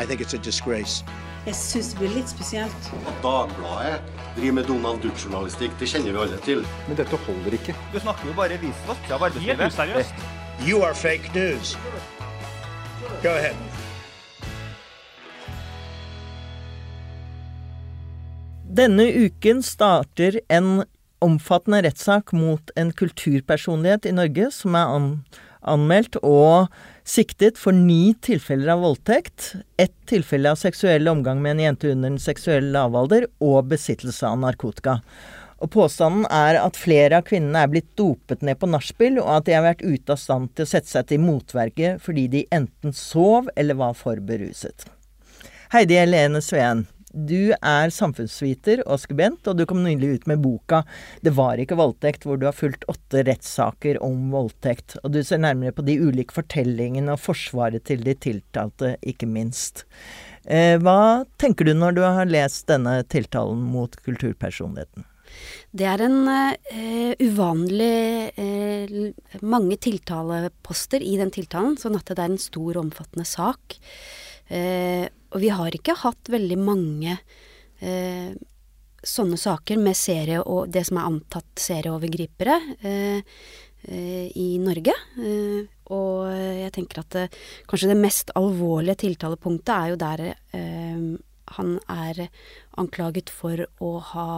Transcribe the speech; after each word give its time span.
Jeg 0.00 1.54
syns 1.56 1.90
det 1.92 1.98
blir 1.98 2.12
litt 2.14 2.30
spesielt. 2.30 2.86
At 3.04 3.16
Dagbladet 3.20 3.98
driver 4.36 4.54
med 4.56 4.68
Donald 4.68 5.02
Duck-journalistikk, 5.04 5.74
det 5.80 5.88
kjenner 5.92 6.14
vi 6.14 6.22
alle 6.22 6.38
til. 6.44 6.62
Men 6.88 6.96
dette 6.96 7.18
holder 7.26 7.56
ikke. 7.58 7.74
Du 7.92 7.98
snakker 8.00 8.30
jo 8.30 8.36
bare 8.38 8.56
visvask 8.62 9.10
av 9.12 9.26
arbeidslivet. 9.28 9.60
Helt 9.60 9.74
useriøst. 9.74 10.24
You 10.64 10.80
are 10.84 10.96
fake 10.96 11.32
news. 11.36 11.76
Go 13.20 13.34
ahead. 13.34 13.56
Denne 18.80 19.04
uken 19.26 19.60
starter 19.66 20.40
en 20.48 20.84
omfattende 21.20 21.82
rettssak 21.84 22.32
mot 22.32 22.72
en 22.80 22.92
kulturpersonlighet 22.96 24.08
i 24.08 24.16
Norge 24.16 24.48
som 24.54 24.76
er 24.78 24.96
an 24.96 25.12
anmeldt 25.60 26.16
og 26.24 26.70
siktet 27.10 27.58
for 27.58 27.74
ni 27.74 28.14
tilfeller 28.22 28.74
av 28.76 28.84
voldtekt, 28.84 29.54
ett 29.76 29.94
tilfelle 30.06 30.52
av 30.52 30.58
seksuell 30.60 31.08
omgang 31.10 31.42
med 31.42 31.56
en 31.56 31.62
jente 31.64 31.90
under 31.90 32.10
den 32.10 32.22
seksuelle 32.22 32.70
lavalder 32.74 33.26
og 33.42 33.70
besittelse 33.72 34.28
av 34.28 34.38
narkotika. 34.44 35.00
Og 35.60 35.68
Påstanden 35.74 36.24
er 36.32 36.56
at 36.60 36.78
flere 36.80 37.18
av 37.18 37.26
kvinnene 37.28 37.64
er 37.64 37.72
blitt 37.72 37.90
dopet 37.98 38.44
ned 38.46 38.56
på 38.60 38.68
nachspiel, 38.70 39.18
og 39.20 39.28
at 39.34 39.48
de 39.48 39.56
har 39.58 39.66
vært 39.66 39.84
ute 39.84 40.14
av 40.14 40.22
stand 40.22 40.54
til 40.54 40.64
å 40.64 40.70
sette 40.70 40.88
seg 40.88 41.10
til 41.10 41.20
motverge 41.24 41.96
fordi 42.00 42.28
de 42.32 42.46
enten 42.54 42.96
sov 42.96 43.50
eller 43.56 43.76
var 43.80 43.98
for 43.98 44.22
beruset. 44.24 44.86
Heidi 45.74 45.98
Helene 46.00 46.40
Sveen, 46.42 46.86
du 47.10 47.52
er 47.58 47.90
samfunnsviter 47.90 48.84
og 48.86 49.00
skribent, 49.02 49.48
og 49.50 49.58
du 49.58 49.64
kom 49.68 49.82
nylig 49.82 50.14
ut 50.14 50.26
med 50.30 50.42
boka 50.42 50.82
'Det 51.22 51.34
var 51.34 51.58
ikke 51.58 51.76
voldtekt', 51.76 52.24
hvor 52.24 52.38
du 52.38 52.46
har 52.46 52.54
fulgt 52.54 52.84
åtte 52.88 53.24
rettssaker 53.26 54.02
om 54.02 54.30
voldtekt. 54.30 54.96
Og 55.04 55.12
du 55.12 55.22
ser 55.22 55.38
nærmere 55.38 55.72
på 55.72 55.84
de 55.84 55.98
ulike 55.98 56.32
fortellingene 56.32 57.12
og 57.12 57.20
forsvaret 57.20 57.84
til 57.84 58.04
de 58.04 58.14
tiltalte, 58.14 58.96
ikke 59.02 59.26
minst. 59.26 59.84
Eh, 60.46 60.78
hva 60.78 61.26
tenker 61.38 61.64
du 61.64 61.74
når 61.74 61.94
du 61.94 62.02
har 62.02 62.26
lest 62.26 62.66
denne 62.66 63.02
tiltalen 63.02 63.60
mot 63.60 63.94
kulturpersonligheten? 64.04 65.04
Det 65.70 65.86
er 65.86 66.02
en 66.02 66.26
uh, 66.26 67.12
uvanlig 67.22 68.32
uh, 68.34 69.38
mange 69.46 69.76
tiltaleposter 69.78 71.02
i 71.02 71.16
den 71.20 71.30
tiltalen, 71.30 71.76
sånn 71.78 71.94
at 71.98 72.10
det 72.10 72.18
er 72.18 72.32
en 72.32 72.42
stor, 72.42 72.80
omfattende 72.80 73.26
sak. 73.28 73.78
Uh, 74.50 75.06
og 75.30 75.40
vi 75.42 75.50
har 75.54 75.74
ikke 75.74 75.98
hatt 76.02 76.30
veldig 76.32 76.58
mange 76.60 77.16
eh, 77.80 78.32
sånne 79.00 79.38
saker 79.40 79.80
med 79.80 79.96
serie 79.96 80.42
og 80.42 80.70
det 80.74 80.84
som 80.88 81.00
er 81.00 81.08
antatt 81.08 81.62
serieovergripere 81.62 82.56
eh, 82.84 83.36
eh, 83.88 84.26
i 84.36 84.48
Norge. 84.62 84.94
Eh, 85.22 85.62
og 85.90 86.30
jeg 86.34 86.72
tenker 86.76 87.02
at 87.02 87.16
det, 87.16 87.26
kanskje 87.70 87.92
det 87.92 88.00
mest 88.02 88.34
alvorlige 88.38 89.00
tiltalepunktet 89.06 89.74
er 89.74 89.92
jo 89.92 90.00
der 90.02 90.24
eh, 90.30 91.06
han 91.56 91.72
er 91.90 92.26
anklaget 92.78 93.32
for 93.34 93.64
å 93.82 93.94
ha 94.12 94.28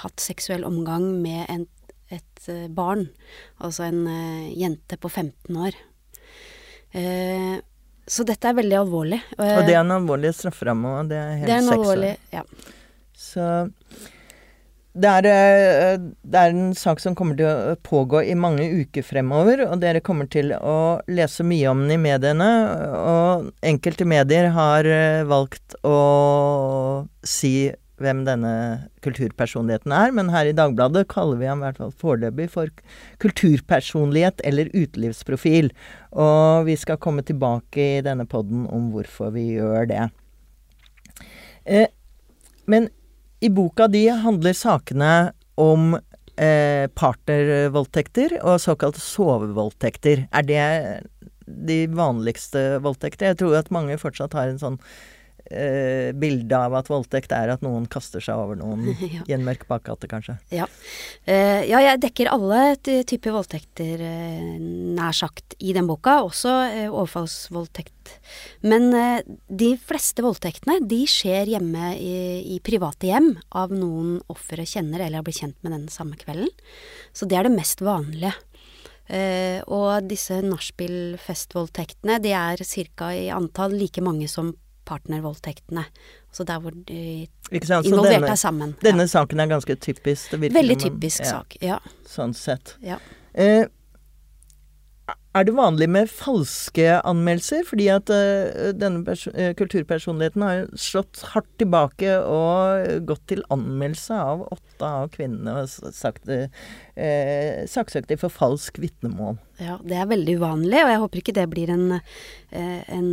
hatt 0.00 0.22
seksuell 0.22 0.64
omgang 0.64 1.10
med 1.24 1.44
en, 1.50 1.66
et 2.12 2.48
eh, 2.52 2.68
barn, 2.68 3.08
altså 3.58 3.88
en 3.88 4.04
jente 4.54 5.00
på 5.00 5.10
15 5.10 5.64
år. 5.66 5.76
Eh, 6.96 7.58
så 8.10 8.26
dette 8.26 8.50
er 8.50 8.56
veldig 8.58 8.78
alvorlig. 8.80 9.20
Og 9.38 9.66
det 9.68 9.74
er 9.74 9.82
en 9.84 9.94
alvorlig 10.00 10.32
strafferamme 10.34 10.94
og 10.98 11.10
Det 11.12 11.18
er 11.20 11.36
helt 11.44 11.52
seks 11.52 11.74
alvorlig, 11.76 12.14
ja. 12.34 12.42
Så 13.20 13.44
det 14.90 15.06
er, 15.06 15.26
eh, 15.30 15.98
det 16.02 16.38
er, 16.40 16.50
en 16.50 16.72
sak 16.74 16.98
som 16.98 17.14
kommer 17.14 17.36
til 17.38 17.46
å 17.46 17.76
pågå 17.86 18.24
i 18.26 18.34
mange 18.34 18.64
uker 18.82 19.04
fremover, 19.06 19.62
og 19.68 19.78
dere 19.84 20.02
kommer 20.02 20.26
til 20.26 20.50
å 20.50 20.98
lese 21.06 21.46
mye 21.46 21.70
om 21.70 21.84
den 21.84 21.94
i 21.94 22.00
mediene. 22.00 22.48
Og 22.98 23.52
enkelte 23.62 24.08
medier 24.08 24.50
har 24.56 24.88
eh, 24.90 25.22
valgt 25.30 25.78
å 25.86 27.06
si 27.22 27.70
hvem 28.00 28.22
denne 28.26 28.52
kulturpersonligheten 29.04 29.92
er, 29.94 30.12
men 30.16 30.32
her 30.32 30.48
i 30.48 30.56
Dagbladet 30.56 31.06
kaller 31.12 31.40
vi 31.40 31.48
ham 31.50 31.62
i 31.62 31.68
hvert 31.68 31.80
fall 31.82 31.94
foreløpig 32.00 32.48
for 32.52 32.72
kulturpersonlighet 33.22 34.42
eller 34.48 34.72
utelivsprofil. 34.74 35.70
Og 36.12 36.66
vi 36.68 36.76
skal 36.80 37.00
komme 37.02 37.24
tilbake 37.26 37.86
i 37.98 38.04
denne 38.06 38.26
poden 38.28 38.66
om 38.72 38.90
hvorfor 38.94 39.34
vi 39.36 39.50
gjør 39.58 39.90
det. 39.90 40.06
Eh, 41.64 41.88
men 42.70 42.88
i 43.40 43.50
boka 43.52 43.88
di 43.88 44.06
handler 44.08 44.56
sakene 44.56 45.12
om 45.60 45.94
eh, 46.40 46.88
partnervoldtekter 46.96 48.38
og 48.40 48.60
såkalte 48.62 49.02
sovevoldtekter. 49.04 50.26
Er 50.32 50.46
det 50.48 50.64
de 51.46 51.80
vanligste 51.92 52.80
voldtekter? 52.84 53.32
Jeg 53.32 53.40
tror 53.42 53.60
at 53.60 53.72
mange 53.74 53.98
fortsatt 54.00 54.36
har 54.36 54.52
en 54.52 54.60
sånn 54.60 54.78
eh, 55.50 56.10
bildet 56.16 56.56
av 56.56 56.74
at 56.78 56.90
voldtekt 56.90 57.32
er 57.34 57.52
at 57.54 57.64
noen 57.64 57.86
kaster 57.90 58.22
seg 58.24 58.38
over 58.38 58.58
noen 58.58 58.90
ja. 59.16 59.22
i 59.26 59.34
en 59.36 59.44
mørk 59.46 59.66
bakgate, 59.70 60.08
kanskje. 60.10 60.38
Ja. 60.54 60.68
Eh, 61.24 61.66
ja, 61.68 61.82
jeg 61.84 62.02
dekker 62.04 62.30
alle 62.32 62.76
typer 62.80 63.34
voldtekter, 63.36 64.04
eh, 64.06 64.52
nær 64.96 65.16
sagt, 65.16 65.56
i 65.58 65.74
den 65.76 65.88
boka. 65.90 66.20
Også 66.26 66.54
eh, 66.68 66.86
overfallsvoldtekt. 66.88 68.14
Men 68.66 68.90
eh, 68.96 69.22
de 69.48 69.72
fleste 69.78 70.24
voldtektene, 70.24 70.80
de 70.90 71.02
skjer 71.10 71.54
hjemme 71.56 71.94
i, 71.96 72.14
i 72.56 72.60
private 72.64 73.10
hjem 73.10 73.34
av 73.56 73.74
noen 73.74 74.18
offeret 74.32 74.70
kjenner 74.70 75.02
eller 75.02 75.20
har 75.20 75.26
blitt 75.26 75.42
kjent 75.42 75.58
med 75.66 75.76
den 75.76 75.90
samme 75.92 76.18
kvelden. 76.20 76.50
Så 77.16 77.28
det 77.28 77.38
er 77.38 77.48
det 77.48 77.58
mest 77.58 77.82
vanlige. 77.84 78.34
Uh, 79.10 79.58
og 79.66 80.06
disse 80.06 80.36
nachspiel-festvoldtektene, 80.44 82.20
de 82.22 82.30
er 82.30 82.60
ca. 82.62 83.08
i 83.10 83.24
antall 83.34 83.74
like 83.74 84.02
mange 84.06 84.28
som 84.30 84.52
partnervoldtektene. 84.90 85.86
Altså 86.30 86.46
der 86.46 86.62
hvor 86.62 86.76
de 86.90 87.02
involvert 87.50 88.28
er 88.28 88.38
sammen. 88.38 88.76
Denne 88.84 89.06
ja. 89.06 89.14
saken 89.16 89.42
er 89.42 89.50
ganske 89.54 89.78
typisk? 89.80 90.36
Veldig 90.36 90.78
typisk 90.84 91.24
man, 91.24 91.26
ja, 91.26 91.36
sak, 91.36 91.60
ja. 91.64 91.82
Sånn 92.10 92.34
sett. 92.36 92.76
Ja. 92.84 92.98
Eh, 93.34 93.66
er 95.30 95.44
det 95.46 95.52
vanlig 95.54 95.86
med 95.86 96.10
falske 96.10 96.96
anmeldelser? 97.06 97.62
Fordi 97.68 97.86
at 97.94 98.10
uh, 98.10 98.70
denne 98.74 99.04
uh, 99.06 99.52
kulturpersonligheten 99.58 100.42
har 100.42 100.64
slått 100.74 101.22
hardt 101.34 101.50
tilbake 101.62 102.16
og 102.26 103.06
gått 103.06 103.28
til 103.30 103.44
anmeldelse 103.54 104.16
av 104.18 104.42
åtte 104.50 104.88
av 104.88 105.12
kvinnene 105.14 105.54
og 105.60 105.94
sagt, 105.94 106.26
uh, 106.26 106.50
saksøkt 107.70 108.10
dem 108.10 108.18
for 108.18 108.34
falsk 108.34 108.82
vitnemål. 108.82 109.38
Ja, 109.62 109.78
det 109.86 110.00
er 110.02 110.10
veldig 110.10 110.34
uvanlig, 110.40 110.82
og 110.82 110.90
jeg 110.90 111.02
håper 111.04 111.22
ikke 111.22 111.36
det 111.36 111.46
blir 111.52 111.70
en, 111.76 111.86
en 112.50 113.08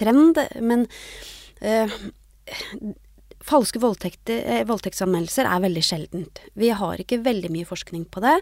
trend. 0.00 0.40
Men 0.60 0.88
Falske 3.40 3.80
eh, 3.80 4.64
voldtektsanmeldelser 4.68 5.48
er 5.48 5.62
veldig 5.64 5.82
sjeldent. 5.84 6.42
Vi 6.60 6.68
har 6.76 7.00
ikke 7.00 7.22
veldig 7.24 7.48
mye 7.54 7.68
forskning 7.68 8.04
på 8.12 8.20
det, 8.20 8.36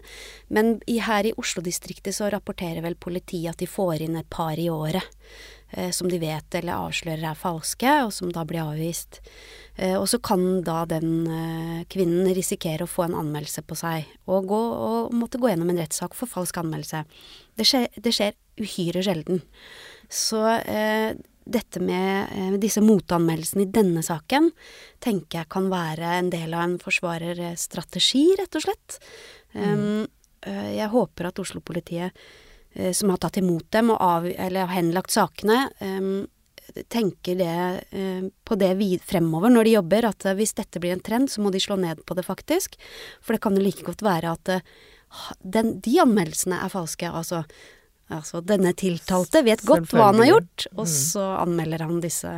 men 0.51 0.75
i, 0.91 0.97
her 0.99 1.29
i 1.29 1.31
Oslo-distriktet 1.39 2.17
så 2.17 2.27
rapporterer 2.33 2.83
vel 2.83 2.97
politiet 2.99 3.53
at 3.53 3.63
de 3.63 3.69
får 3.69 4.03
inn 4.03 4.19
et 4.19 4.27
par 4.29 4.59
i 4.59 4.67
året 4.69 5.05
eh, 5.71 5.87
som 5.95 6.11
de 6.11 6.19
vet 6.19 6.59
eller 6.59 6.75
avslører 6.75 7.29
er 7.31 7.39
falske, 7.39 7.95
og 8.03 8.11
som 8.13 8.33
da 8.35 8.43
blir 8.43 8.65
avvist. 8.65 9.21
Eh, 9.77 9.95
og 9.95 10.09
så 10.11 10.19
kan 10.19 10.43
da 10.67 10.83
den 10.91 11.15
eh, 11.31 11.87
kvinnen 11.87 12.27
risikere 12.35 12.83
å 12.83 12.91
få 12.91 13.07
en 13.07 13.17
anmeldelse 13.23 13.63
på 13.63 13.79
seg, 13.79 14.11
og, 14.27 14.51
gå, 14.51 14.59
og 14.59 15.15
måtte 15.15 15.39
gå 15.39 15.53
gjennom 15.53 15.71
en 15.71 15.79
rettssak 15.79 16.17
for 16.17 16.27
falsk 16.27 16.59
anmeldelse. 16.59 17.05
Det 17.55 17.71
skjer, 17.71 17.87
det 17.95 18.17
skjer 18.19 18.35
uhyre 18.59 19.07
sjelden. 19.07 19.45
Så 20.11 20.43
eh, 20.59 21.15
dette 21.51 21.81
med 21.83 22.29
eh, 22.35 22.57
disse 22.61 22.81
motanmeldelsene 22.83 23.65
i 23.65 23.71
denne 23.73 24.03
saken 24.05 24.51
tenker 25.03 25.41
jeg 25.41 25.51
kan 25.51 25.69
være 25.71 26.15
en 26.19 26.31
del 26.33 26.53
av 26.53 26.65
en 26.65 26.77
forsvarerstrategi, 26.81 28.25
rett 28.39 28.59
og 28.59 28.65
slett. 28.65 28.99
Mm. 29.53 29.69
Um, 29.69 30.03
jeg 30.71 30.87
håper 30.93 31.29
at 31.29 31.39
Oslo-politiet, 31.41 32.19
uh, 32.77 32.91
som 32.95 33.13
har 33.13 33.21
tatt 33.21 33.39
imot 33.41 33.67
dem 33.75 33.93
og 33.93 34.03
av, 34.03 34.27
eller 34.29 34.67
har 34.67 34.77
henlagt 34.77 35.15
sakene, 35.15 35.65
tenker 36.93 37.39
det, 37.39 37.55
uh, 37.97 38.29
på 38.45 38.59
det 38.61 38.75
vid 38.79 39.03
fremover 39.03 39.51
når 39.51 39.67
de 39.67 39.75
jobber, 39.79 40.11
at 40.11 40.29
hvis 40.37 40.55
dette 40.59 40.81
blir 40.81 40.95
en 40.95 41.03
trend, 41.03 41.31
så 41.33 41.43
må 41.43 41.51
de 41.51 41.63
slå 41.63 41.79
ned 41.81 42.05
på 42.05 42.17
det 42.17 42.27
faktisk. 42.27 42.77
For 43.19 43.35
det 43.35 43.43
kan 43.43 43.57
jo 43.57 43.65
like 43.65 43.87
godt 43.87 44.05
være 44.05 44.37
at 44.37 44.55
den, 45.41 45.79
de 45.81 45.99
anmeldelsene 46.03 46.61
er 46.61 46.71
falske. 46.71 47.09
Altså 47.09 47.43
Altså, 48.09 48.39
denne 48.41 48.71
tiltalte 48.73 49.43
vet 49.45 49.61
godt 49.67 49.91
hva 49.93 50.07
han 50.09 50.23
har 50.23 50.31
gjort, 50.31 50.65
og 50.73 50.85
mm. 50.87 50.93
så 50.95 51.25
anmelder 51.43 51.83
han 51.85 51.99
disse 52.01 52.31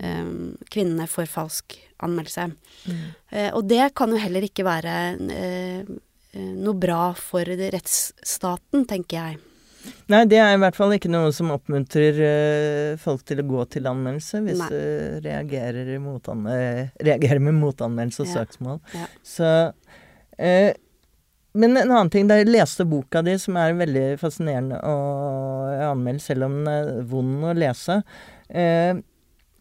um, 0.00 0.54
kvinnene 0.72 1.04
for 1.10 1.28
falsk 1.28 1.76
anmeldelse. 2.06 2.46
Mm. 2.88 3.02
Uh, 3.34 3.50
og 3.50 3.66
det 3.68 3.90
kan 3.98 4.14
jo 4.14 4.20
heller 4.22 4.46
ikke 4.46 4.64
være 4.64 4.94
uh, 5.20 5.90
noe 6.36 6.80
bra 6.80 7.10
for 7.18 7.44
rettsstaten, 7.44 8.86
tenker 8.88 9.18
jeg. 9.20 9.42
Nei, 10.10 10.22
det 10.26 10.40
er 10.42 10.56
i 10.56 10.62
hvert 10.64 10.78
fall 10.78 10.96
ikke 10.96 11.12
noe 11.12 11.28
som 11.36 11.52
oppmuntrer 11.52 12.22
uh, 12.22 12.96
folk 13.02 13.20
til 13.28 13.44
å 13.44 13.46
gå 13.52 13.68
til 13.76 13.92
anmeldelse 13.92 14.40
hvis 14.48 14.64
du 14.64 14.80
reagerer, 15.28 15.92
reagerer, 15.92 17.44
med 17.44 17.60
motanmeldelse 17.60 18.24
og 18.24 18.32
ja. 18.32 18.40
søksmål. 18.40 18.82
Ja. 18.96 19.12
Så 19.36 19.52
Men 21.56 21.76
en 21.76 21.90
annen 21.90 22.12
ting, 22.12 22.28
da 22.28 22.38
jeg 22.38 22.50
leste 22.50 22.84
boka 22.88 23.22
di, 23.24 23.36
som 23.40 23.56
er 23.60 23.76
veldig 23.78 24.06
fascinerende 24.20 24.80
å 24.84 24.96
anmelde, 25.90 26.24
selv 26.24 26.48
om 26.48 26.58
den 26.60 26.72
er 26.72 26.90
vond 27.08 27.46
å 27.48 27.54
lese. 27.56 28.00
Eh, 28.48 28.98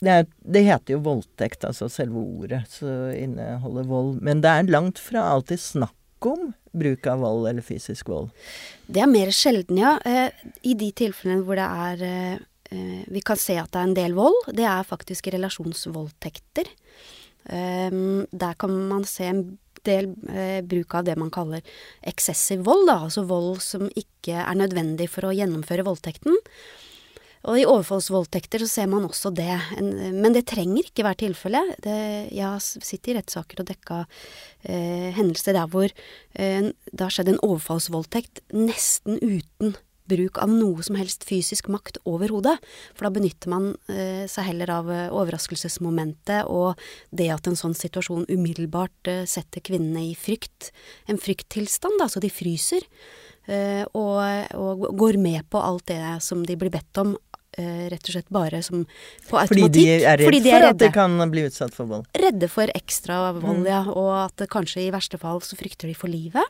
det, 0.04 0.12
er, 0.12 0.28
det, 0.44 0.66
heter 0.68 0.98
jo 0.98 1.04
voldtekt, 1.06 1.64
altså 1.68 1.88
selve 1.92 2.22
ordet, 2.22 2.66
som 2.72 3.14
inneholder 3.16 3.88
vold. 3.90 4.20
Men 4.26 4.44
det 4.44 4.52
er 4.52 4.74
langt 4.76 5.02
fra 5.02 5.24
alltid 5.32 5.62
snakk 5.62 6.30
om 6.30 6.52
bruk 6.76 7.08
av 7.08 7.24
vold 7.24 7.48
eller 7.50 7.66
fysisk 7.66 8.10
vold. 8.12 8.32
Det 8.88 9.02
er 9.04 9.10
mer 9.12 9.32
sjelden, 9.36 9.80
ja. 9.80 9.96
Eh, 10.06 10.46
I 10.68 10.76
de 10.78 10.92
tilfellene 10.96 11.46
hvor 11.48 11.60
det 11.60 11.66
er 11.66 12.06
eh, 12.06 12.38
eh, 12.76 13.04
Vi 13.12 13.24
kan 13.26 13.40
se 13.40 13.58
at 13.62 13.72
det 13.72 13.82
er 13.82 13.90
en 13.90 13.98
del 13.98 14.18
vold. 14.18 14.52
Det 14.58 14.68
er 14.68 14.88
faktisk 14.88 15.32
relasjonsvoldtekter. 15.36 16.72
Um, 17.46 18.26
der 18.34 18.56
kan 18.58 18.72
man 18.90 19.04
se 19.06 19.28
en 19.30 19.44
del 19.88 20.10
eh, 20.32 20.62
bruk 20.66 20.98
av 20.98 21.06
det 21.08 21.18
man 21.20 21.32
kaller 21.34 21.64
eksessiv 22.06 22.66
vold, 22.68 22.88
da, 22.90 23.00
altså 23.08 23.26
vold 23.30 23.62
som 23.64 23.88
ikke 23.94 24.42
er 24.42 24.60
nødvendig 24.60 25.10
for 25.14 25.30
å 25.30 25.36
gjennomføre 25.36 25.86
voldtekten. 25.88 26.38
Og 27.46 27.60
i 27.62 27.66
overfallsvoldtekter 27.70 28.64
så 28.64 28.70
ser 28.70 28.88
man 28.90 29.06
også 29.06 29.30
det, 29.38 29.54
en, 29.78 29.92
men 30.18 30.34
det 30.34 30.48
trenger 30.50 30.88
ikke 30.88 31.06
være 31.06 31.22
tilfellet. 31.28 31.86
Jeg 31.86 32.42
har 32.42 32.62
sittet 32.64 33.12
i 33.14 33.18
rettssaker 33.20 33.62
og 33.62 33.70
dekka 33.70 34.00
eh, 34.66 35.12
hendelser 35.14 35.58
der 35.58 35.70
hvor 35.70 35.86
eh, 35.86 36.72
det 36.74 37.04
har 37.04 37.14
skjedd 37.14 37.36
en 37.36 37.44
overfallsvoldtekt 37.46 38.42
nesten 38.56 39.22
uten 39.22 39.76
bruk 40.10 40.40
av 40.44 40.52
noe 40.52 40.84
som 40.86 40.98
helst 41.00 41.26
fysisk 41.28 41.70
makt 41.74 42.00
overhodet. 42.06 42.58
For 42.96 43.08
da 43.08 43.14
benytter 43.16 43.52
man 43.52 43.70
eh, 43.92 44.26
seg 44.32 44.50
heller 44.52 44.74
av 44.78 44.92
eh, 44.94 45.08
overraskelsesmomentet 45.14 46.50
og 46.52 46.82
det 47.16 47.32
at 47.34 47.50
en 47.50 47.60
sånn 47.60 47.78
situasjon 47.78 48.28
umiddelbart 48.32 49.12
eh, 49.12 49.24
setter 49.30 49.64
kvinnene 49.66 50.10
i 50.12 50.16
frykt. 50.18 50.72
En 51.12 51.22
frykttilstand, 51.22 52.00
da, 52.02 52.10
så 52.12 52.24
de 52.24 52.34
fryser. 52.34 52.86
Eh, 53.46 53.84
og, 53.94 54.22
og, 54.58 54.88
går 54.98 55.20
med 55.22 55.46
på 55.54 55.62
alt 55.62 55.88
det 55.92 56.02
som 56.26 56.42
de 56.46 56.58
blir 56.60 56.74
bedt 56.74 57.02
om. 57.02 57.16
Eh, 57.56 57.86
rett 57.88 58.04
og 58.04 58.12
slett 58.12 58.32
bare 58.36 58.60
som 58.66 58.82
på 59.30 59.38
automatikk. 59.40 59.62
Fordi 59.64 59.84
de 59.86 60.02
er 60.04 60.20
redd 60.20 60.34
de 60.44 60.52
er 60.52 60.58
for 60.58 60.68
at 60.74 60.80
de 60.82 60.90
kan 60.92 61.16
bli 61.32 61.46
utsatt 61.48 61.76
for 61.76 61.88
vold? 61.88 62.10
Redde 62.20 62.50
for 62.52 62.72
ekstra 62.76 63.20
vold, 63.38 63.64
mm. 63.64 63.70
ja. 63.70 63.82
Og 63.94 64.12
at 64.26 64.44
kanskje 64.52 64.84
i 64.84 64.92
verste 64.94 65.20
fall 65.22 65.40
så 65.46 65.58
frykter 65.60 65.92
de 65.92 65.96
for 65.96 66.12
livet. 66.12 66.44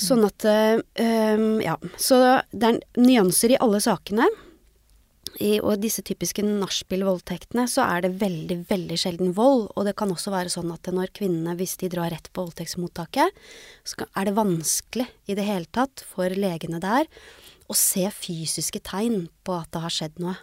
Sånn 0.00 0.24
at 0.26 0.46
um, 0.48 1.58
Ja. 1.64 1.76
Så 2.00 2.20
det 2.52 2.70
er 2.70 2.80
nyanser 3.00 3.54
i 3.54 3.60
alle 3.60 3.82
sakene. 3.84 4.28
I, 5.40 5.60
og 5.62 5.78
disse 5.80 6.02
typiske 6.04 6.42
nachspiel-voldtektene, 6.42 7.64
så 7.70 7.84
er 7.86 8.02
det 8.04 8.16
veldig, 8.20 8.56
veldig 8.68 8.96
sjelden 8.98 9.30
vold. 9.36 9.68
Og 9.78 9.86
det 9.86 9.94
kan 9.96 10.10
også 10.12 10.32
være 10.34 10.52
sånn 10.52 10.72
at 10.74 10.90
når 10.92 11.12
kvinnene, 11.16 11.54
hvis 11.56 11.76
de 11.80 11.88
drar 11.92 12.10
rett 12.12 12.28
på 12.34 12.44
voldtektsmottaket, 12.44 13.38
så 13.86 14.08
er 14.10 14.28
det 14.28 14.36
vanskelig 14.36 15.06
i 15.30 15.36
det 15.38 15.46
hele 15.46 15.70
tatt 15.70 16.02
for 16.10 16.34
legene 16.34 16.82
der 16.82 17.08
å 17.70 17.76
se 17.78 18.08
fysiske 18.10 18.82
tegn 18.84 19.28
på 19.46 19.54
at 19.54 19.70
det 19.72 19.84
har 19.84 19.94
skjedd 19.94 20.20
noe. 20.24 20.34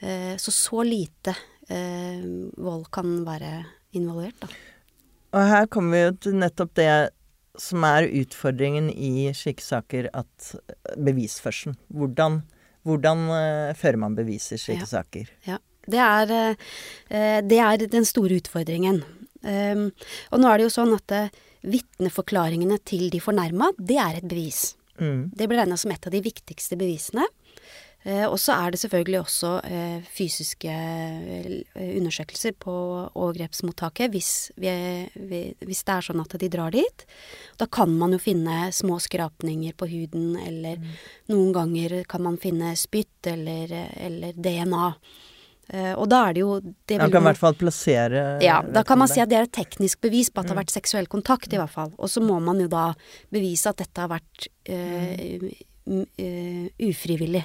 Eh, 0.00 0.36
så 0.38 0.54
så 0.54 0.84
lite 0.86 1.34
eh, 1.72 2.22
vold 2.62 2.86
kan 2.94 3.18
være 3.26 3.52
involvert, 3.96 4.38
da. 4.44 4.50
Og 5.36 5.50
her 5.50 5.66
kommer 5.68 5.92
vi 5.92 6.02
jo 6.04 6.12
til 6.24 6.36
nettopp 6.40 6.76
det 6.78 6.90
som 7.60 7.84
er 7.88 8.08
utfordringen 8.22 8.90
i 8.90 9.30
slike 9.36 9.64
saker, 9.64 10.10
at 10.16 10.52
eh, 10.58 10.96
bevisførselen. 11.08 11.76
Hvordan, 11.94 12.40
hvordan 12.86 13.24
uh, 13.30 13.74
fører 13.78 14.00
man 14.02 14.16
bevis 14.18 14.50
i 14.54 14.60
slike 14.60 14.86
ja. 14.86 14.92
saker? 14.98 15.32
Ja. 15.48 15.60
Det 15.86 16.00
er, 16.02 16.32
uh, 16.34 17.40
det 17.46 17.60
er, 17.62 17.86
den 17.86 18.06
store 18.08 18.40
utfordringen. 18.40 19.04
Um, 19.46 19.90
og 20.34 20.40
nå 20.42 20.48
er 20.50 20.58
det 20.58 20.66
jo 20.66 20.74
sånn 20.74 20.96
at 20.96 21.12
vitneforklaringene 21.66 22.80
til 22.86 23.06
de 23.12 23.20
fornærma, 23.22 23.70
det 23.78 23.98
er 24.02 24.18
et 24.18 24.26
bevis. 24.26 24.72
Mm. 24.98 25.30
Det 25.36 25.46
blir 25.46 25.60
regna 25.60 25.76
som 25.78 25.92
et 25.92 26.06
av 26.08 26.14
de 26.14 26.22
viktigste 26.24 26.78
bevisene. 26.78 27.26
Eh, 28.06 28.22
og 28.22 28.38
så 28.38 28.54
er 28.54 28.70
det 28.70 28.78
selvfølgelig 28.78 29.18
også 29.18 29.50
eh, 29.66 30.10
fysiske 30.14 30.70
eh, 30.70 31.54
undersøkelser 31.74 32.54
på 32.62 32.72
overgrepsmottaket 33.08 34.12
hvis, 34.14 34.30
vi, 34.62 34.70
vi, 35.16 35.40
hvis, 35.66 35.82
det 35.82 35.96
er 35.96 36.06
sånn 36.06 36.22
at 36.22 36.36
de 36.38 36.50
drar 36.52 36.74
dit. 36.74 37.06
Da 37.58 37.66
kan 37.66 37.90
man 37.98 38.14
jo 38.14 38.22
finne 38.22 38.68
små 38.74 39.00
skrapninger 39.02 39.74
på 39.74 39.88
huden, 39.90 40.36
eller 40.38 40.78
mm. 40.78 40.92
noen 41.34 41.50
ganger 41.56 41.96
kan 42.06 42.22
man 42.28 42.38
finne 42.38 42.76
spytt 42.78 43.26
eller, 43.32 43.74
eller 43.98 44.38
DNA. 44.38 44.92
Og 45.98 46.04
da 46.06 46.20
er 46.28 46.36
det 46.36 46.42
jo 46.44 46.60
det 46.62 47.00
Man 47.00 47.10
kan 47.10 47.24
i 47.24 47.26
hvert 47.26 47.40
fall 47.40 47.56
plassere 47.58 48.20
Ja, 48.38 48.60
da 48.62 48.84
kan 48.86 49.00
man 49.00 49.10
si 49.10 49.18
at 49.18 49.32
det 49.32 49.34
er 49.40 49.48
et 49.48 49.56
teknisk 49.56 49.98
bevis 50.06 50.28
på 50.30 50.38
at 50.38 50.46
det 50.46 50.52
har 50.52 50.60
mm. 50.60 50.62
vært 50.62 50.74
seksuell 50.76 51.08
kontakt, 51.10 51.50
i 51.50 51.58
hvert 51.58 51.72
fall. 51.72 51.90
Og 51.98 52.12
så 52.12 52.22
må 52.22 52.38
man 52.38 52.62
jo 52.62 52.68
da 52.70 52.92
bevise 53.34 53.72
at 53.74 53.82
dette 53.82 54.04
har 54.04 54.12
vært 54.12 54.46
uh, 54.70 55.50
uh, 55.90 56.86
ufrivillig 56.86 57.42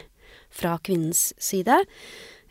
fra 0.52 0.78
kvinnens 0.84 1.32
side. 1.42 1.82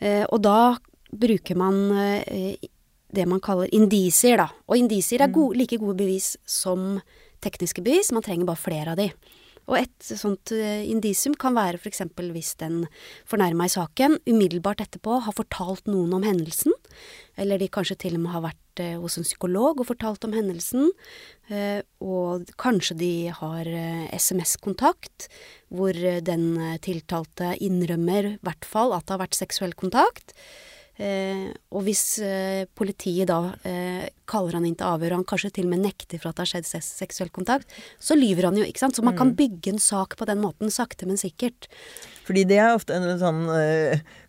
Eh, 0.00 0.25
og 0.26 0.41
da 0.44 0.76
bruker 1.11 1.58
man 1.58 1.81
eh, 1.99 2.69
det 3.11 3.26
man 3.29 3.43
kaller 3.43 3.70
indisier, 3.75 4.38
da. 4.41 4.49
Og 4.70 4.79
indisier 4.79 5.23
er 5.23 5.31
mm. 5.31 5.37
gode, 5.37 5.58
like 5.58 5.81
gode 5.82 5.99
bevis 5.99 6.37
som 6.49 7.00
tekniske 7.43 7.82
bevis, 7.82 8.12
man 8.14 8.25
trenger 8.25 8.49
bare 8.49 8.61
flere 8.61 8.94
av 8.94 9.00
de. 9.00 9.11
Og 9.70 9.79
et 9.79 10.12
sånt 10.19 10.52
uh, 10.55 10.82
indisium 10.82 11.37
kan 11.38 11.55
være 11.55 11.79
f.eks. 11.79 12.02
hvis 12.19 12.55
den 12.61 12.85
fornærma 13.29 13.69
i 13.69 13.73
saken 13.73 14.19
umiddelbart 14.26 14.82
etterpå 14.82 15.20
har 15.26 15.37
fortalt 15.37 15.91
noen 15.91 16.17
om 16.17 16.26
hendelsen, 16.26 16.75
eller 17.41 17.61
de 17.61 17.71
kanskje 17.73 17.99
til 18.05 18.17
og 18.19 18.25
med 18.25 18.35
har 18.35 18.45
vært 18.49 18.83
uh, 18.85 18.97
hos 19.03 19.19
en 19.21 19.27
psykolog 19.27 19.81
og 19.81 19.89
fortalt 19.91 20.25
om 20.29 20.35
hendelsen, 20.37 20.91
uh, 21.53 21.81
og 22.05 22.51
kanskje 22.61 22.99
de 23.01 23.13
har 23.35 23.71
SMS-kontakt, 24.17 25.29
hvor 25.69 25.95
den 25.95 26.79
tiltalte 26.83 27.55
innrømmer 27.63 28.35
i 28.35 28.37
hvert 28.47 28.67
fall 28.67 28.97
at 28.97 29.07
det 29.07 29.17
har 29.17 29.25
vært 29.27 29.39
seksuell 29.39 29.77
kontakt. 29.79 30.35
Eh, 31.00 31.49
og 31.73 31.87
hvis 31.87 32.19
eh, 32.20 32.67
politiet 32.76 33.31
da 33.31 33.55
eh, 33.64 34.11
kaller 34.29 34.58
han 34.58 34.67
inn 34.69 34.76
til 34.76 34.85
avhør, 34.85 35.14
og 35.14 35.23
han 35.23 35.29
kanskje 35.31 35.52
til 35.56 35.64
og 35.64 35.73
med 35.73 35.85
nekter 35.87 36.20
for 36.20 36.29
at 36.29 36.37
det 36.37 36.44
har 36.44 36.50
skjedd 36.50 36.85
seksuell 36.85 37.31
kontakt, 37.32 37.73
så 37.97 38.19
lyver 38.19 38.50
han 38.50 38.58
jo, 38.61 38.67
ikke 38.69 38.82
sant. 38.82 38.99
Så 38.99 39.05
man 39.06 39.17
kan 39.17 39.32
mm. 39.32 39.38
bygge 39.38 39.73
en 39.73 39.81
sak 39.81 40.19
på 40.20 40.29
den 40.29 40.43
måten, 40.44 40.73
sakte, 40.75 41.08
men 41.08 41.20
sikkert. 41.20 41.70
Fordi 42.29 42.44
det 42.50 42.61
er 42.61 42.76
ofte 42.76 42.94
en 42.94 43.08
sånn 43.19 43.41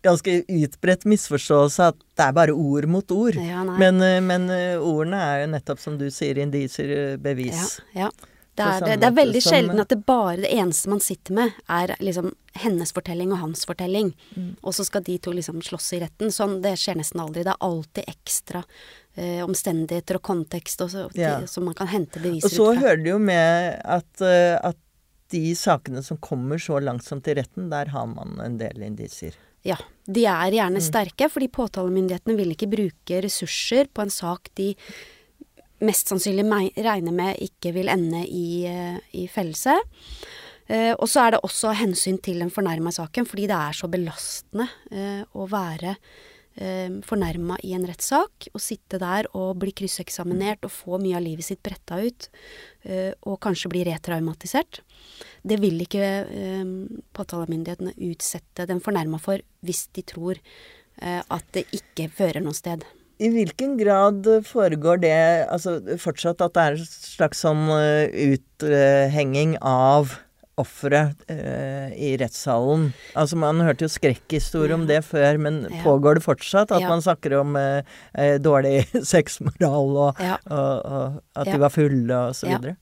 ganske 0.02 0.40
utbredt 0.48 1.04
misforståelse 1.06 1.92
at 1.92 2.00
det 2.18 2.24
er 2.24 2.34
bare 2.34 2.56
ord 2.56 2.88
mot 2.90 3.14
ord. 3.14 3.36
Ja, 3.36 3.62
men, 3.68 4.02
men 4.26 4.48
ordene 4.80 5.20
er 5.22 5.44
jo 5.44 5.52
nettopp, 5.52 5.82
som 5.84 6.00
du 6.00 6.08
sier, 6.10 6.40
indisier, 6.42 7.14
bevis. 7.22 7.76
Ja, 7.92 8.08
ja. 8.08 8.31
Det 8.54 8.62
er, 8.62 8.82
det, 8.84 8.96
det 9.00 9.06
er 9.08 9.14
veldig 9.16 9.40
sjelden 9.40 9.80
at 9.80 9.88
det 9.88 10.02
bare 10.04 10.42
det 10.42 10.50
eneste 10.52 10.90
man 10.92 11.00
sitter 11.00 11.36
med, 11.38 11.54
er 11.72 11.94
liksom 12.04 12.34
hennes 12.60 12.90
fortelling 12.92 13.30
og 13.32 13.40
hans 13.40 13.64
fortelling. 13.64 14.10
Mm. 14.36 14.50
Og 14.60 14.74
så 14.76 14.84
skal 14.84 15.04
de 15.06 15.16
to 15.24 15.32
liksom 15.32 15.62
slåss 15.64 15.94
i 15.96 16.02
retten. 16.02 16.32
Sånn, 16.34 16.58
det 16.64 16.74
skjer 16.80 16.98
nesten 17.00 17.22
aldri. 17.24 17.46
Det 17.46 17.54
er 17.54 17.64
alltid 17.64 18.10
ekstra 18.12 18.60
eh, 19.14 19.40
omstendigheter 19.46 20.20
og 20.20 20.24
kontekst 20.28 20.84
og 20.84 20.92
så, 20.92 21.06
ja. 21.16 21.38
som 21.48 21.64
man 21.70 21.78
kan 21.78 21.88
hente 21.94 22.20
beviser 22.20 22.44
ut 22.44 22.50
fra. 22.50 22.52
Og 22.52 22.76
så 22.76 22.84
hører 22.84 23.00
det 23.00 23.14
jo 23.14 23.22
med 23.24 23.80
at, 23.96 24.12
uh, 24.20 24.58
at 24.72 24.78
de 25.32 25.54
sakene 25.56 26.04
som 26.04 26.20
kommer 26.20 26.60
så 26.60 26.76
langsomt 26.84 27.32
i 27.32 27.38
retten, 27.40 27.70
der 27.72 27.88
har 27.94 28.06
man 28.10 28.36
en 28.44 28.60
del 28.60 28.84
indisier. 28.84 29.38
Ja. 29.64 29.78
De 30.04 30.26
er 30.26 30.52
gjerne 30.52 30.82
mm. 30.82 30.84
sterke, 30.84 31.30
fordi 31.32 31.48
påtalemyndighetene 31.54 32.36
vil 32.36 32.52
ikke 32.52 32.68
bruke 32.68 33.24
ressurser 33.24 33.88
på 33.94 34.04
en 34.04 34.12
sak 34.12 34.52
de 34.58 34.72
mest 35.82 36.12
sannsynlig 36.12 36.46
regner 36.84 37.14
med 37.14 37.42
ikke 37.42 37.74
vil 37.76 37.90
ende 37.92 38.22
i, 38.26 38.64
eh, 38.68 38.98
i 39.18 39.26
fellelse. 39.30 39.80
Eh, 40.70 40.92
og 40.94 41.08
så 41.10 41.26
er 41.26 41.34
det 41.34 41.44
også 41.44 41.74
hensyn 41.76 42.20
til 42.22 42.42
den 42.42 42.52
fornærma 42.52 42.92
saken, 42.94 43.26
fordi 43.28 43.48
det 43.50 43.58
er 43.58 43.76
så 43.76 43.90
belastende 43.90 44.68
eh, 44.94 45.24
å 45.34 45.46
være 45.50 45.96
eh, 45.96 47.00
fornærma 47.06 47.58
i 47.66 47.74
en 47.76 47.86
rettssak. 47.88 48.48
Å 48.54 48.62
sitte 48.62 49.00
der 49.02 49.28
og 49.36 49.58
bli 49.62 49.74
krysseksaminert 49.82 50.68
og 50.68 50.74
få 50.74 51.00
mye 51.02 51.18
av 51.18 51.26
livet 51.26 51.48
sitt 51.48 51.62
bretta 51.64 52.00
ut. 52.02 52.30
Og 53.30 53.36
kanskje 53.38 53.70
bli 53.70 53.84
retraumatisert. 53.86 54.80
Det 55.46 55.60
vil 55.62 55.84
ikke 55.84 56.06
eh, 56.24 56.72
påtalemyndighetene 57.14 57.94
utsette 58.10 58.66
den 58.70 58.82
fornærma 58.82 59.20
for 59.22 59.42
hvis 59.66 59.88
de 59.94 60.06
tror 60.06 60.40
at 61.02 61.46
det 61.56 61.62
ikke 61.72 62.04
fører 62.12 62.44
noe 62.44 62.54
sted. 62.54 62.82
I 63.22 63.30
hvilken 63.30 63.76
grad 63.78 64.26
foregår 64.48 65.02
det 65.04 65.14
altså 65.46 65.78
fortsatt 66.02 66.42
at 66.42 66.56
det 66.56 66.66
er 66.66 66.76
en 66.76 66.90
slags 66.90 67.42
sånn 67.44 67.68
eh, 67.76 68.34
uthenging 68.34 69.56
av 69.62 70.16
offeret 70.60 71.22
uh, 71.30 71.88
i 71.96 72.12
rettssalen? 72.20 72.90
Altså 73.18 73.38
Man 73.40 73.62
hørte 73.64 73.86
jo 73.86 73.92
skrekkhistorier 73.92 74.74
om 74.76 74.84
det 74.88 75.00
før, 75.06 75.38
men 75.40 75.62
ja. 75.64 75.80
pågår 75.84 76.18
det 76.18 76.24
fortsatt? 76.26 76.74
At 76.74 76.84
ja. 76.84 76.90
man 76.92 77.04
snakker 77.04 77.38
om 77.40 77.56
uh, 77.56 77.80
uh, 78.18 78.36
dårlig 78.42 78.84
sexmoral 79.14 79.96
og, 80.08 80.20
ja. 80.22 80.36
og, 80.50 80.74
og, 80.84 81.22
at 81.40 81.52
de 81.52 81.62
var 81.62 81.72
fulle 81.72 82.20
og 82.28 82.36
så 82.36 82.50
videre? 82.50 82.76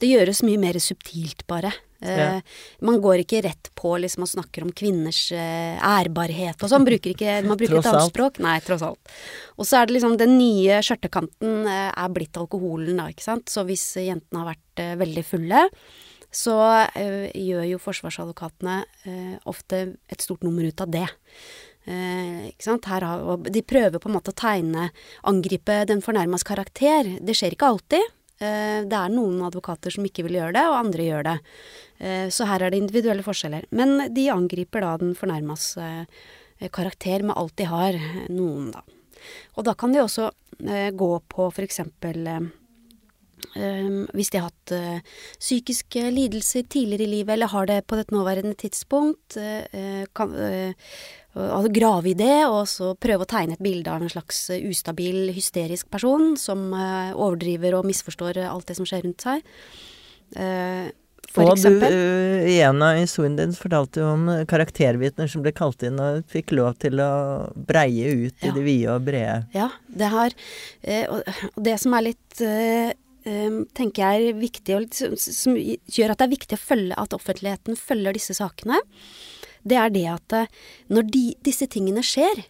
Det 0.00 0.10
gjøres 0.10 0.44
mye 0.46 0.62
mer 0.62 0.78
subtilt, 0.82 1.46
bare. 1.50 1.74
Eh, 2.00 2.40
Man 2.84 2.98
går 3.00 3.22
ikke 3.22 3.42
rett 3.46 3.70
på 3.78 3.94
liksom 4.02 4.26
og 4.26 4.30
snakker 4.30 4.66
om 4.66 4.72
kvinners 4.76 5.20
eh, 5.32 5.76
ærbarhet 5.80 6.60
og 6.62 6.72
sånn. 6.72 6.86
Bruker 6.88 7.14
ikke, 7.14 7.38
man 7.46 7.56
bruker 7.60 7.78
Tross 7.78 7.86
et 7.86 7.92
annet 7.92 8.12
språk. 8.12 8.40
Nei, 8.44 8.56
tross 8.64 8.84
alt. 8.86 9.14
Og 9.56 9.68
så 9.68 9.80
er 9.80 9.86
det 9.88 9.96
liksom 9.98 10.18
den 10.20 10.36
nye 10.38 10.80
skjørtekanten 10.84 11.70
eh, 11.70 11.92
er 11.92 12.16
blitt 12.16 12.36
alkoholen, 12.40 13.00
da, 13.00 13.08
ikke 13.12 13.26
sant. 13.26 13.48
Så 13.52 13.64
hvis 13.68 13.84
jentene 14.00 14.42
har 14.42 14.52
vært 14.54 14.84
veldig 15.00 15.24
fulle, 15.24 15.62
så 16.36 16.56
gjør 16.92 17.62
jo 17.64 17.78
forsvarsadvokatene 17.80 18.74
ofte 19.48 19.78
et 20.12 20.20
stort 20.20 20.42
nummer 20.44 20.66
ut 20.68 20.82
av 20.84 20.90
det. 20.92 21.06
Eh, 21.86 22.50
ikke 22.50 22.66
sant? 22.66 22.86
Her 22.90 23.04
har, 23.06 23.36
de 23.46 23.62
prøver 23.62 24.02
på 24.02 24.10
en 24.10 24.16
måte 24.16 24.32
å 24.34 24.36
tegne, 24.36 24.88
angripe 25.30 25.84
den 25.86 26.02
fornærmas 26.02 26.44
karakter. 26.46 27.12
Det 27.22 27.36
skjer 27.38 27.54
ikke 27.54 27.70
alltid. 27.70 28.14
Eh, 28.36 28.82
det 28.84 28.96
er 28.98 29.12
noen 29.12 29.40
advokater 29.46 29.94
som 29.94 30.04
ikke 30.04 30.26
vil 30.26 30.36
gjøre 30.40 30.56
det, 30.58 30.64
og 30.68 30.80
andre 30.80 31.06
gjør 31.06 31.28
det. 31.30 31.36
Eh, 31.98 32.26
så 32.32 32.48
her 32.50 32.66
er 32.66 32.72
det 32.72 32.82
individuelle 32.82 33.24
forskjeller. 33.24 33.68
Men 33.76 34.10
de 34.12 34.28
angriper 34.32 34.84
da 34.84 34.92
den 35.00 35.16
fornærmas 35.16 35.70
eh, 35.80 36.68
karakter 36.68 37.24
med 37.24 37.36
alt 37.36 37.56
de 37.56 37.70
har. 37.70 37.98
Noen, 38.28 38.70
da. 38.74 38.84
Og 39.56 39.66
da 39.66 39.74
kan 39.74 39.94
de 39.94 40.04
også 40.04 40.30
gå 40.96 41.10
på 41.32 41.50
eh, 41.56 42.46
Um, 43.56 44.06
hvis 44.16 44.30
de 44.32 44.38
har 44.40 44.48
hatt 44.48 45.02
psykiske 45.38 46.00
lidelser 46.12 46.64
tidligere 46.72 47.04
i 47.04 47.10
livet, 47.10 47.34
eller 47.34 47.52
har 47.52 47.66
det 47.68 47.86
på 47.86 47.96
et 48.00 48.10
nåværende 48.10 48.56
tidspunkt, 48.56 49.36
kan, 50.16 50.32
og 51.36 51.68
grave 51.74 52.12
i 52.12 52.16
det, 52.16 52.46
og 52.48 52.64
så 52.70 52.94
prøve 52.98 53.26
å 53.26 53.28
tegne 53.28 53.56
et 53.56 53.64
bilde 53.64 53.92
av 53.92 54.02
en 54.02 54.12
slags 54.12 54.46
eh, 54.54 54.62
ustabil, 54.70 55.28
hysterisk 55.36 55.90
person 55.92 56.34
som 56.40 56.70
eh, 56.72 57.12
overdriver 57.12 57.76
og 57.76 57.88
misforstår 57.88 58.40
eh, 58.40 58.48
alt 58.48 58.70
det 58.70 58.78
som 58.78 58.88
skjer 58.88 59.04
rundt 59.04 59.26
seg. 59.26 59.44
For 61.36 61.44
og 61.44 61.52
eksempel. 61.52 61.92
du, 61.92 62.48
i 62.48 62.56
en 62.64 62.80
av 62.82 62.96
historiene 62.96 63.36
dine 63.42 63.58
fortalte 63.58 64.00
jo 64.00 64.08
om 64.14 64.28
karaktervitner 64.48 65.28
som 65.28 65.42
ble 65.44 65.52
kalt 65.54 65.84
inn 65.84 66.00
og 66.00 66.24
fikk 66.32 66.54
lov 66.56 66.78
til 66.80 67.02
å 67.02 67.10
breie 67.68 68.14
ut 68.24 68.46
i 68.46 68.52
det 68.54 68.62
vide 68.64 68.94
og 68.94 69.04
brede. 69.06 69.42
Ja, 69.54 69.68
det 69.86 70.08
har 70.14 70.36
Og 71.12 71.60
det 71.68 71.76
som 71.82 71.96
er 71.98 72.08
litt 72.08 72.40
tenker 73.76 74.02
jeg 74.02 74.30
er 74.30 74.40
viktig, 74.40 74.80
som 75.18 75.58
gjør 75.58 76.14
at 76.14 76.22
det 76.22 76.28
er 76.28 76.34
viktig 76.34 76.56
å 76.56 76.62
følge 76.62 77.00
at 77.04 77.16
offentligheten 77.18 77.78
følger 77.78 78.16
disse 78.16 78.38
sakene, 78.38 78.80
det 79.66 79.78
er 79.80 79.94
det 79.94 80.06
at 80.12 80.36
eh, 80.38 80.50
når 80.92 81.08
de, 81.12 81.24
disse 81.46 81.68
tingene 81.70 82.04
skjer, 82.06 82.44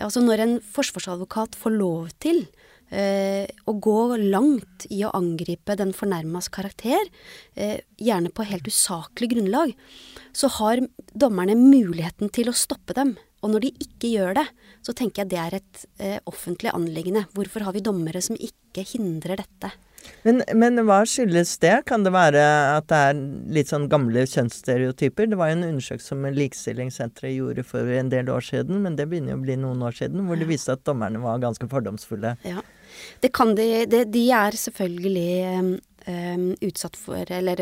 altså 0.00 0.22
når 0.24 0.44
en 0.44 0.54
forsvarsadvokat 0.74 1.58
får 1.58 1.76
lov 1.76 2.14
til 2.24 2.46
eh, 2.90 3.44
å 3.66 3.76
gå 3.76 3.98
langt 4.22 4.86
i 4.92 5.02
å 5.04 5.12
angripe 5.16 5.76
den 5.78 5.92
fornærmas 5.96 6.50
karakter, 6.54 7.04
eh, 7.54 7.78
gjerne 8.00 8.32
på 8.34 8.46
helt 8.48 8.68
usaklig 8.68 9.32
grunnlag, 9.34 9.74
så 10.34 10.50
har 10.58 10.82
dommerne 11.12 11.56
muligheten 11.58 12.32
til 12.34 12.50
å 12.50 12.56
stoppe 12.56 12.96
dem. 12.96 13.14
Og 13.44 13.52
når 13.52 13.66
de 13.66 13.72
ikke 13.84 14.12
gjør 14.14 14.38
det, 14.40 14.46
så 14.84 14.94
tenker 14.96 15.22
jeg 15.22 15.32
det 15.34 15.40
er 15.40 15.58
et 15.58 15.82
eh, 16.00 16.20
offentlig 16.30 16.72
anliggende. 16.72 17.26
Hvorfor 17.36 17.66
har 17.66 17.76
vi 17.76 17.84
dommere 17.84 18.22
som 18.24 18.38
ikke 18.40 18.86
hindrer 18.94 19.42
dette? 19.42 19.74
Men, 20.24 20.42
men 20.56 20.80
hva 20.88 21.02
skyldes 21.08 21.56
det? 21.62 21.74
Kan 21.88 22.04
det 22.06 22.14
være 22.14 22.42
at 22.74 22.88
det 22.92 23.00
er 23.10 23.22
litt 23.56 23.72
sånn 23.72 23.88
gamle 23.92 24.24
kjønnsstereotyper? 24.30 25.30
Det 25.30 25.38
var 25.40 25.50
jo 25.50 25.58
en 25.58 25.66
undersøkelse 25.70 26.12
som 26.12 26.24
Likestillingssenteret 26.24 27.36
gjorde 27.36 27.66
for 27.66 27.90
en 27.98 28.12
del 28.12 28.30
år 28.32 28.44
siden, 28.44 28.82
men 28.84 28.98
det 28.98 29.08
begynner 29.10 29.34
jo 29.34 29.40
å 29.40 29.44
bli 29.44 29.58
noen 29.60 29.84
år 29.84 29.98
siden, 30.00 30.24
hvor 30.28 30.40
det 30.40 30.48
viste 30.50 30.76
at 30.76 30.84
dommerne 30.88 31.22
var 31.22 31.42
ganske 31.44 31.68
fordomsfulle. 31.70 32.36
Ja. 32.48 32.64
Det 33.24 33.32
kan 33.34 33.56
de, 33.58 33.68
det, 33.90 34.04
de 34.14 34.24
er 34.34 34.56
selvfølgelig 34.58 35.30
em, 35.50 35.70
utsatt 36.04 36.96
for, 37.00 37.24
eller 37.32 37.60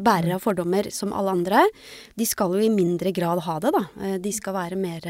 bærere 0.00 0.36
av 0.38 0.44
fordommer 0.44 0.88
som 0.94 1.12
alle 1.12 1.34
andre. 1.36 1.64
De 2.16 2.26
skal 2.28 2.54
jo 2.56 2.62
i 2.64 2.70
mindre 2.72 3.12
grad 3.12 3.42
ha 3.44 3.58
det, 3.60 3.72
da. 3.74 3.82
Eh, 4.02 4.16
De 4.22 4.32
skal 4.32 4.56
være 4.56 4.78
mer 4.80 5.04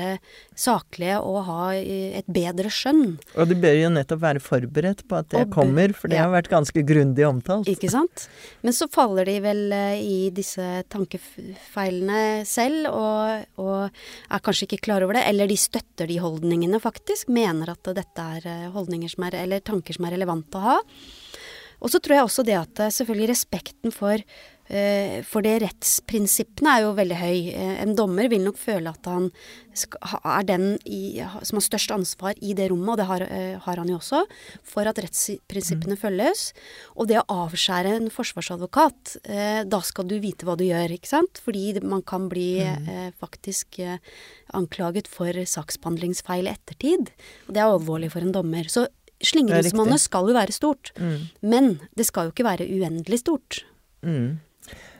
saklige 0.58 1.20
og 1.22 1.38
ha 1.46 1.60
eh, 1.76 2.16
et 2.18 2.28
bedre 2.30 2.70
skjønn. 2.72 3.16
Og 3.36 3.48
de 3.50 3.58
bør 3.62 3.76
jo 3.78 3.92
nettopp 3.94 4.22
være 4.24 4.42
forberedt 4.42 5.04
på 5.08 5.18
at 5.20 5.30
det 5.32 5.44
Og 5.46 5.54
kommer, 5.54 5.94
for 5.96 6.10
det 6.10 6.18
ja. 6.18 6.26
har 6.26 6.34
vært 6.34 6.50
ganske 6.52 6.82
grundig 6.86 7.26
omtalt. 7.26 7.68
Ikke 7.70 7.90
sant? 7.92 8.26
Men 8.66 8.76
så 8.76 8.88
faller 8.92 9.28
de 9.28 9.36
vel 9.44 9.62
eh, 9.76 10.00
i 10.02 10.18
disse 10.34 10.64
tankefeilene 10.92 12.44
selv, 12.48 12.90
og, 12.90 13.46
og 13.62 13.86
er 13.86 14.44
kanskje 14.44 14.68
ikke 14.70 14.82
klar 14.88 15.06
over 15.06 15.18
det. 15.18 15.26
Eller 15.30 15.50
de 15.50 15.58
støtter 15.60 16.10
de 16.10 16.18
holdningene, 16.22 16.80
faktisk. 16.82 17.30
Mener 17.32 17.74
at 17.76 17.94
dette 17.96 18.26
er 18.38 18.50
eh, 18.50 18.66
holdninger 18.74 19.12
som 19.12 19.28
er, 19.28 19.40
eller 19.44 19.64
tanker 19.66 19.96
som 19.96 20.08
er 20.08 20.16
relevante 20.16 20.58
å 20.60 20.66
ha. 20.66 20.76
Og 21.80 21.92
så 21.92 22.00
tror 22.00 22.18
jeg 22.18 22.28
også 22.28 22.44
det 22.46 22.58
at 22.58 22.84
eh, 22.84 22.92
selvfølgelig 22.94 23.30
respekten 23.32 23.94
for, 23.94 24.22
eh, 24.68 25.18
for 25.26 25.44
det 25.44 25.58
rettsprinsippene 25.62 26.72
er 26.72 26.84
jo 26.86 26.94
veldig 26.96 27.18
høy. 27.20 27.38
Eh, 27.52 27.74
en 27.84 27.94
dommer 27.98 28.30
vil 28.32 28.44
nok 28.46 28.58
føle 28.60 28.92
at 28.92 29.10
han 29.10 29.28
er 30.24 30.46
den 30.48 30.66
i, 30.88 31.20
som 31.44 31.58
har 31.58 31.66
størst 31.66 31.92
ansvar 31.92 32.38
i 32.40 32.54
det 32.56 32.70
rommet, 32.72 32.94
og 32.94 33.00
det 33.00 33.08
har, 33.10 33.24
har 33.66 33.82
han 33.82 33.90
jo 33.92 33.98
også, 33.98 34.22
for 34.64 34.88
at 34.88 35.00
rettsprinsippene 35.04 35.98
følges. 36.00 36.48
Og 36.96 37.10
det 37.10 37.20
å 37.20 37.26
avskjære 37.44 37.96
en 37.98 38.10
forsvarsadvokat, 38.12 39.18
eh, 39.28 39.62
da 39.68 39.82
skal 39.84 40.08
du 40.08 40.16
vite 40.22 40.48
hva 40.48 40.56
du 40.56 40.64
gjør, 40.64 40.96
ikke 40.96 41.12
sant? 41.12 41.42
Fordi 41.44 41.68
man 41.84 42.04
kan 42.06 42.30
bli 42.32 42.50
eh, 42.64 43.10
faktisk 43.20 43.82
anklaget 44.56 45.10
for 45.10 45.28
saksbehandlingsfeil 45.28 46.48
i 46.48 46.54
ettertid. 46.54 47.12
Og 47.46 47.52
det 47.52 47.60
er 47.60 47.68
alvorlig 47.68 48.14
for 48.14 48.24
en 48.24 48.32
dommer. 48.32 48.70
Så 48.72 48.86
slingringsmonnet 49.24 50.02
skal 50.02 50.28
jo 50.30 50.36
være 50.36 50.54
stort. 50.54 50.92
Men 51.40 51.76
det 51.96 52.08
skal 52.08 52.28
jo 52.28 52.34
ikke 52.34 52.48
være 52.48 52.68
uendelig 52.68 53.22
stort. 53.24 53.62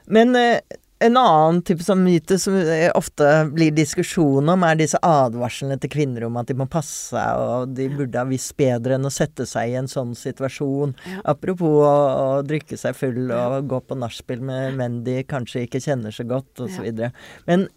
Men 0.06 0.37
eh, 0.38 0.61
en 0.99 1.16
annen 1.16 1.61
type 1.62 1.85
som 1.85 2.00
myte 2.00 2.38
som 2.40 2.54
eh, 2.56 2.88
ofte 2.96 3.26
blir 3.52 3.75
diskusjon 3.76 4.49
om, 4.49 4.64
er 4.64 4.78
disse 4.80 5.00
advarslene 5.04 5.76
til 5.80 5.92
kvinner 5.92 6.25
om 6.28 6.38
at 6.40 6.49
de 6.49 6.56
må 6.56 6.68
passe 6.73 7.11
seg, 7.12 7.42
og 7.42 7.75
de 7.76 7.88
burde 7.92 8.16
ha 8.16 8.25
visst 8.28 8.54
bedre 8.56 8.96
enn 8.96 9.08
å 9.08 9.12
sette 9.12 9.44
seg 9.49 9.75
i 9.75 9.76
en 9.80 9.90
sånn 9.90 10.14
situasjon. 10.16 10.96
Ja. 11.11 11.20
Apropos 11.35 11.82
å, 11.85 11.92
å 11.92 12.42
drikke 12.46 12.78
seg 12.80 12.96
full 12.96 13.28
og 13.28 13.68
gå 13.68 13.82
på 13.85 13.99
nachspiel 14.00 14.40
med 14.40 14.80
menn 14.80 15.02
de 15.06 15.20
kanskje 15.28 15.66
ikke 15.66 15.82
kjenner 15.85 16.14
så 16.14 16.25
godt, 16.28 16.54
osv. 16.64 16.80
videre 16.87 17.12
Men 17.49 17.68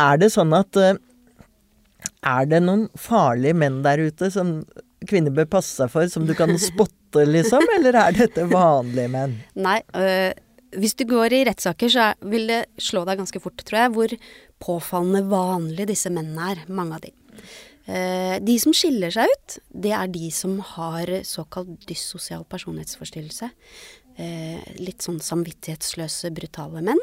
er 0.00 0.18
det 0.18 0.32
sånn 0.34 0.54
at 0.56 0.78
eh, 0.80 0.96
Er 2.26 2.46
det 2.50 2.62
noen 2.64 2.88
farlige 2.98 3.54
menn 3.54 3.82
der 3.84 4.00
ute 4.02 4.30
som 4.34 4.62
kvinner 5.08 5.34
bør 5.34 5.48
passe 5.58 5.74
seg 5.76 5.90
for, 5.92 6.08
som 6.10 6.26
du 6.28 6.34
kan 6.38 6.52
spotte, 6.60 7.26
liksom? 7.28 7.66
Eller 7.78 7.98
er 8.04 8.16
dette 8.16 8.46
vanlige 8.50 9.10
menn? 9.12 9.36
Nei, 9.58 9.80
øh, 9.98 10.30
hvis 10.80 10.96
du 10.96 11.04
går 11.08 11.34
i 11.36 11.42
rettssaker, 11.48 11.92
så 11.92 12.06
vil 12.32 12.48
det 12.50 12.62
slå 12.80 13.04
deg 13.08 13.20
ganske 13.20 13.42
fort, 13.42 13.60
tror 13.66 13.84
jeg, 13.84 13.92
hvor 13.96 14.16
påfallende 14.62 15.24
vanlige 15.30 15.90
disse 15.92 16.12
mennene 16.12 16.54
er. 16.54 16.64
Mange 16.72 16.98
av 16.98 17.04
de. 17.04 17.12
Uh, 17.82 18.36
de 18.38 18.54
som 18.62 18.74
skiller 18.76 19.10
seg 19.12 19.30
ut, 19.32 19.56
det 19.84 19.92
er 19.96 20.10
de 20.14 20.28
som 20.34 20.54
har 20.76 21.10
såkalt 21.26 21.82
dyssosial 21.90 22.46
personlighetsforstyrrelse. 22.48 23.50
Uh, 24.20 24.60
litt 24.78 25.04
sånn 25.04 25.18
samvittighetsløse, 25.24 26.30
brutale 26.36 26.84
menn. 26.86 27.02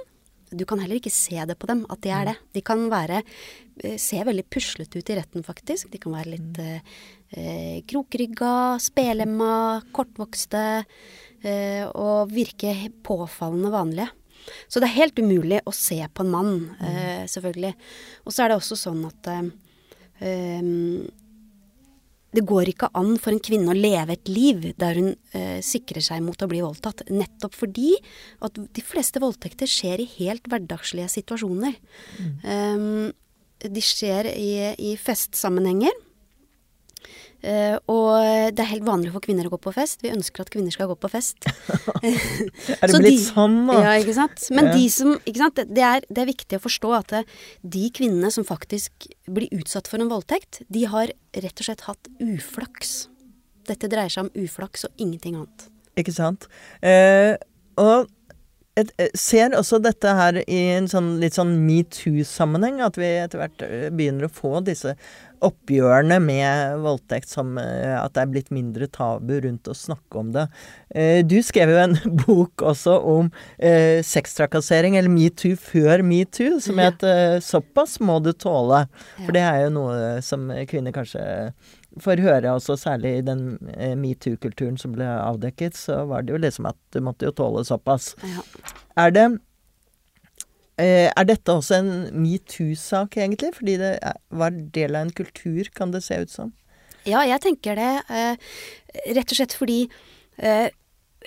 Du 0.52 0.66
kan 0.70 0.82
heller 0.82 1.00
ikke 1.00 1.14
se 1.14 1.38
det 1.46 1.58
på 1.60 1.70
dem 1.70 1.86
at 1.92 2.02
de 2.04 2.14
er 2.14 2.30
det. 2.32 2.36
De 2.58 2.64
kan 2.66 2.88
være 2.92 3.22
eh, 3.22 3.98
se 4.02 4.22
veldig 4.26 4.46
puslete 4.52 5.02
ut 5.02 5.12
i 5.12 5.18
retten, 5.20 5.46
faktisk. 5.46 5.92
De 5.94 6.02
kan 6.02 6.16
være 6.18 6.34
litt 6.36 6.60
eh, 6.64 6.94
eh, 7.38 7.78
krokrygga, 7.90 8.54
spelemma, 8.84 9.82
kortvokste 9.96 10.64
eh, 11.44 11.86
og 11.94 12.34
virke 12.34 12.76
påfallende 13.06 13.74
vanlige. 13.74 14.10
Så 14.72 14.82
det 14.82 14.90
er 14.90 15.02
helt 15.02 15.20
umulig 15.20 15.62
å 15.68 15.74
se 15.76 16.00
på 16.14 16.26
en 16.26 16.34
mann, 16.34 16.54
eh, 16.82 17.26
selvfølgelig. 17.30 17.74
Og 18.26 18.34
så 18.34 18.44
er 18.44 18.52
det 18.52 18.60
også 18.60 18.78
sånn 18.80 19.04
at 19.10 19.30
eh, 19.34 19.50
em, 20.26 21.10
det 22.36 22.44
går 22.50 22.74
ikke 22.74 22.92
an 22.98 23.16
for 23.22 23.34
en 23.34 23.42
kvinne 23.42 23.72
å 23.74 23.78
leve 23.78 24.14
et 24.14 24.30
liv 24.30 24.68
der 24.80 25.00
hun 25.00 25.14
eh, 25.38 25.62
sikrer 25.66 26.04
seg 26.06 26.22
mot 26.26 26.42
å 26.42 26.50
bli 26.50 26.62
voldtatt. 26.62 27.08
Nettopp 27.10 27.58
fordi 27.58 27.96
at 28.46 28.60
de 28.60 28.84
fleste 28.86 29.22
voldtekter 29.24 29.70
skjer 29.70 30.04
i 30.04 30.10
helt 30.20 30.46
hverdagslige 30.50 31.10
situasjoner. 31.16 31.80
Em, 32.46 33.10
de 33.60 33.84
skjer 33.84 34.30
i, 34.36 34.52
i 34.78 34.94
festsammenhenger. 35.00 35.96
Eh, 37.42 37.78
og 37.88 38.52
det 38.52 38.60
er 38.60 38.68
helt 38.74 38.84
vanlig 38.84 39.14
for 39.14 39.24
kvinner 39.24 39.48
å 39.48 39.54
gå 39.54 39.60
på 39.64 39.72
fest. 39.76 40.02
Vi 40.04 40.12
ønsker 40.12 40.44
at 40.44 40.50
kvinner 40.52 40.74
skal 40.76 40.90
gå 40.92 40.98
på 41.00 41.12
fest. 41.12 41.46
Er 42.04 42.88
det 42.92 43.00
blitt 43.00 43.24
sånn, 43.30 43.62
da? 43.70 43.78
Ja, 43.86 43.94
ikke 44.02 44.16
sant. 44.18 44.44
Men 44.52 44.70
Ja. 44.72 44.74
de 44.76 44.90
som 44.92 45.14
ikke 45.24 45.42
sant? 45.44 45.62
Det, 45.70 45.86
er, 45.86 46.04
det 46.10 46.24
er 46.26 46.30
viktig 46.32 46.60
å 46.60 46.64
forstå 46.66 46.92
at 47.00 47.14
det, 47.16 47.24
de 47.78 47.86
kvinnene 47.96 48.32
som 48.36 48.44
faktisk 48.48 49.08
blir 49.30 49.48
utsatt 49.56 49.88
for 49.92 50.04
en 50.04 50.12
voldtekt, 50.12 50.64
de 50.68 50.84
har 50.92 51.14
rett 51.36 51.64
og 51.64 51.66
slett 51.70 51.88
hatt 51.88 52.12
uflaks. 52.20 53.08
Dette 53.70 53.88
dreier 53.92 54.12
seg 54.12 54.28
om 54.28 54.46
uflaks 54.46 54.88
og 54.90 54.92
ingenting 55.02 55.36
annet. 55.40 55.68
Ikke 56.00 56.16
sant? 56.16 56.48
Eh, 56.82 57.36
og 57.80 58.08
et, 58.80 58.92
eh, 59.02 59.10
ser 59.18 59.52
også 59.58 59.80
dette 59.84 60.08
her 60.16 60.38
i 60.48 60.60
en 60.78 60.88
sånn 60.88 61.18
litt 61.20 61.36
sånn 61.36 61.52
metoo-sammenheng, 61.68 62.80
at 62.86 62.96
vi 63.00 63.10
etter 63.20 63.42
hvert 63.42 63.64
eh, 63.66 63.90
begynner 63.92 64.28
å 64.30 64.32
få 64.32 64.62
disse 64.64 64.94
oppgjørene 65.46 66.20
med 66.24 66.80
voldtekt 66.84 67.32
som 67.32 67.58
eh, 67.62 67.96
at 67.96 68.16
det 68.16 68.24
er 68.24 68.32
blitt 68.34 68.52
mindre 68.54 68.90
tabu 68.92 69.36
rundt 69.44 69.70
å 69.70 69.78
snakke 69.78 70.22
om 70.22 70.32
det. 70.36 70.48
Du 71.30 71.38
skrev 71.46 71.70
jo 71.70 71.82
en 71.84 71.98
bok 72.26 72.64
også 72.66 72.96
om 73.06 73.32
eh, 73.58 74.02
sextrakassering, 74.06 74.98
eller 74.98 75.12
metoo 75.14 75.58
før 75.60 76.04
metoo, 76.06 76.60
som 76.64 76.80
het 76.82 77.04
'Såpass 77.46 78.00
må 78.00 78.20
du 78.24 78.32
tåle'. 78.34 78.88
For 79.26 79.36
det 79.36 79.44
er 79.44 79.64
jo 79.66 79.76
noe 79.76 80.22
som 80.26 80.50
kvinner 80.68 80.96
kanskje 80.96 81.24
får 81.98 82.22
høre 82.24 82.54
også, 82.54 82.78
særlig 82.80 83.18
i 83.18 83.26
den 83.26 83.44
eh, 83.76 83.96
metoo-kulturen 83.98 84.78
som 84.80 84.94
ble 84.96 85.08
avdekket, 85.08 85.78
så 85.78 86.04
var 86.10 86.26
det 86.26 86.36
jo 86.36 86.42
liksom 86.42 86.70
at 86.70 86.78
du 86.94 87.02
måtte 87.06 87.30
jo 87.30 87.36
tåle 87.36 87.66
såpass. 87.68 88.14
Ja. 88.24 88.46
Er 89.06 89.16
det 89.16 89.26
eh, 89.26 89.38
er 90.80 91.26
dette 91.28 91.52
også 91.52 91.80
en 91.80 91.92
metoo-sak, 92.24 93.18
egentlig? 93.20 93.52
Fordi 93.58 93.76
det 93.82 93.92
var 94.32 94.56
del 94.76 94.96
av 94.96 95.08
en 95.08 95.14
kultur, 95.16 95.68
kan 95.76 95.92
det 95.92 96.04
se 96.06 96.22
ut 96.24 96.32
som? 96.32 96.54
Ja, 97.08 97.24
jeg 97.28 97.42
tenker 97.44 97.80
det. 97.80 97.92
Eh, 98.12 98.52
rett 99.16 99.32
og 99.32 99.40
slett 99.40 99.56
fordi 99.56 99.80
eh, 100.38 100.68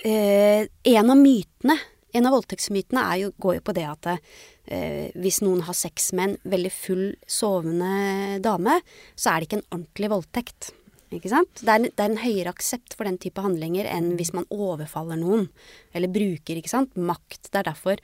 eh, 0.05 0.67
en 0.93 1.13
av 1.13 1.19
mytene, 1.19 1.77
en 2.13 2.29
av 2.29 2.35
voldtektsmytene, 2.35 3.05
jo, 3.23 3.31
går 3.41 3.57
jo 3.57 3.65
på 3.65 3.75
det 3.75 3.87
at 3.89 4.11
eh, 4.13 5.09
hvis 5.17 5.41
noen 5.45 5.63
har 5.67 5.77
sex 5.77 6.11
med 6.13 6.29
en 6.29 6.53
veldig 6.53 6.73
full, 6.73 7.05
sovende 7.25 8.39
dame, 8.43 8.79
så 9.15 9.33
er 9.33 9.41
det 9.41 9.49
ikke 9.49 9.61
en 9.61 9.69
ordentlig 9.71 10.13
voldtekt. 10.13 10.73
Ikke 11.13 11.31
sant? 11.31 11.61
Det 11.61 11.69
er, 11.69 11.87
det 11.89 11.99
er, 11.99 12.11
en 12.11 12.21
høyere 12.23 12.53
aksept 12.53 12.95
for 12.97 13.07
den 13.09 13.19
type 13.21 13.41
handlinger 13.43 13.89
enn 13.89 14.13
hvis 14.19 14.33
man 14.35 14.47
overfaller 14.53 15.19
noen. 15.19 15.49
Eller 15.93 16.11
bruker 16.11 16.59
ikke 16.59 16.71
sant, 16.71 16.95
makt. 16.97 17.49
Det 17.49 17.61
er 17.61 17.69
derfor 17.69 18.01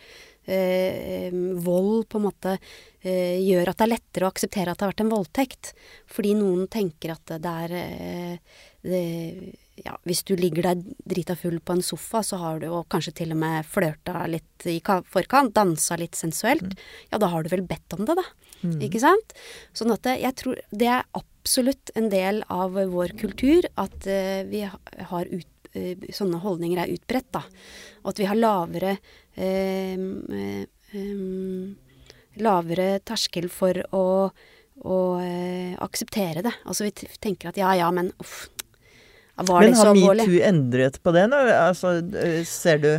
eh, 0.50 1.30
vold 1.66 2.08
på 2.10 2.20
en 2.20 2.28
måte 2.28 2.56
eh, 2.56 3.40
gjør 3.44 3.72
at 3.72 3.80
det 3.80 3.88
er 3.88 3.94
lettere 3.96 4.28
å 4.28 4.34
akseptere 4.34 4.74
at 4.74 4.80
det 4.80 4.88
har 4.88 4.94
vært 4.94 5.06
en 5.06 5.14
voldtekt. 5.16 5.74
Fordi 6.12 6.36
noen 6.38 6.68
tenker 6.72 7.16
at 7.16 7.36
det 7.40 7.56
er 7.66 7.78
eh, 7.80 8.62
det, 8.86 9.04
ja, 9.84 9.96
hvis 10.08 10.24
du 10.28 10.36
ligger 10.40 10.70
der 10.70 10.84
drita 11.08 11.36
full 11.40 11.60
på 11.60 11.76
en 11.76 11.84
sofa, 11.86 12.22
så 12.26 12.40
har 12.42 12.62
du 12.62 12.70
og 12.70 12.88
kanskje 12.92 13.16
til 13.22 13.34
og 13.36 13.42
med 13.42 13.68
flørta 13.68 14.26
litt 14.32 14.68
i 14.70 14.80
forkant, 14.84 15.56
dansa 15.56 15.98
litt 16.00 16.20
sensuelt, 16.20 16.68
mm. 16.68 16.88
ja, 17.14 17.20
da 17.22 17.32
har 17.32 17.44
du 17.44 17.52
vel 17.54 17.66
bedt 17.68 17.96
om 17.98 18.06
det, 18.08 18.18
da. 18.20 18.26
Mm. 18.62 18.80
Ikke 18.88 19.02
sant? 19.02 19.36
Sånn 19.78 19.94
at 19.96 20.10
jeg 20.20 20.36
tror 20.40 20.60
det 20.72 20.90
er 20.92 21.08
absolutt 21.18 21.94
en 22.00 22.10
del 22.12 22.44
av 22.52 22.76
vår 22.76 23.16
kultur 23.20 23.68
at 23.80 23.98
uh, 24.10 24.42
vi 24.50 24.66
har 24.66 25.32
ut, 25.32 25.70
uh, 25.76 26.08
sånne 26.14 26.42
holdninger 26.44 26.84
er 26.84 26.94
utbredt, 26.94 27.30
da. 27.36 27.46
Og 28.04 28.14
at 28.14 28.22
vi 28.22 28.30
har 28.30 28.40
lavere 28.40 28.96
uh, 29.40 30.06
um, 30.94 31.76
lavere 32.40 32.92
terskel 33.04 33.50
for 33.52 33.80
å, 33.96 34.06
å 34.88 35.00
akseptere 35.84 36.44
det. 36.46 36.54
Altså 36.64 36.88
vi 36.88 36.94
tenker 37.20 37.52
at 37.52 37.60
ja 37.60 37.74
ja, 37.76 37.90
men 37.92 38.14
uff 38.22 38.48
var 39.48 39.64
Men 39.64 39.74
har 39.74 39.96
metoo 39.96 40.40
endret 40.44 41.00
på 41.04 41.12
det 41.16 41.26
nå? 41.32 41.38
Altså, 41.56 41.94
ser 42.48 42.82
du 42.84 42.90